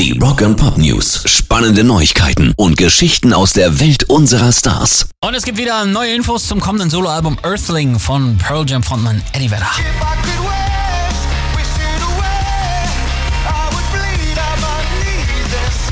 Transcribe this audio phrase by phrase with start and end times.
[0.00, 1.24] Die Rock and Pop News.
[1.26, 5.10] Spannende Neuigkeiten und Geschichten aus der Welt unserer Stars.
[5.22, 9.50] Und es gibt wieder neue Infos zum kommenden Soloalbum Earthling von Pearl Jam Frontmann Eddie
[9.50, 9.70] Vedder.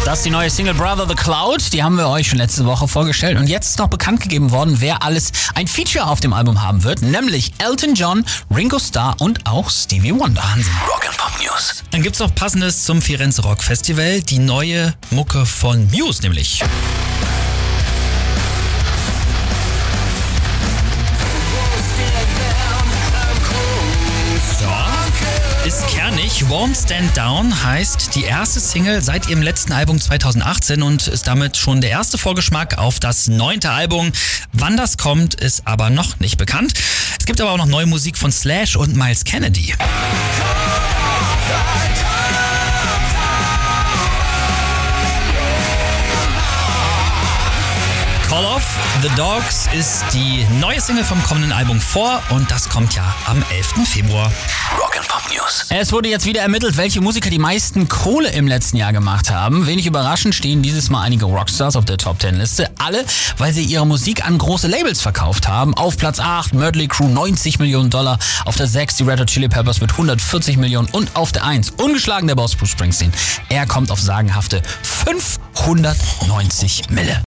[0.08, 1.70] Das ist die neue Single Brother the Cloud.
[1.74, 3.38] Die haben wir euch schon letzte Woche vorgestellt.
[3.38, 6.82] Und jetzt ist noch bekannt gegeben worden, wer alles ein Feature auf dem Album haben
[6.82, 7.02] wird.
[7.02, 10.42] Nämlich Elton John, Ringo Starr und auch Stevie Wonder.
[10.42, 10.72] Wahnsinn.
[10.90, 11.84] Rock and Pop News.
[11.90, 16.62] Dann gibt's noch passendes zum Firenze Rock Festival, die neue Mucke von Muse nämlich.
[25.68, 26.44] Ist kernig.
[26.48, 31.58] Won't Stand Down heißt die erste Single seit ihrem letzten Album 2018 und ist damit
[31.58, 34.10] schon der erste Vorgeschmack auf das neunte Album.
[34.54, 36.72] Wann das kommt, ist aber noch nicht bekannt.
[37.20, 39.74] Es gibt aber auch noch neue Musik von Slash und Miles Kennedy.
[48.28, 52.94] Call Off The Dogs ist die neue Single vom kommenden Album vor und das kommt
[52.94, 53.88] ja am 11.
[53.88, 54.30] Februar.
[54.78, 55.64] Rock and Pop News.
[55.70, 59.66] Es wurde jetzt wieder ermittelt, welche Musiker die meisten Kohle im letzten Jahr gemacht haben.
[59.66, 62.70] Wenig überraschend stehen dieses Mal einige Rockstars auf der Top 10 Liste.
[62.76, 63.02] Alle,
[63.38, 65.72] weil sie ihre Musik an große Labels verkauft haben.
[65.72, 68.18] Auf Platz 8 Mötley Crew 90 Millionen Dollar.
[68.44, 70.88] Auf der 6 die Red Hot Chili Peppers mit 140 Millionen.
[70.92, 73.10] Und auf der 1 ungeschlagen der Boss Bruce Springsteen.
[73.48, 77.22] Er kommt auf sagenhafte 590 Mille.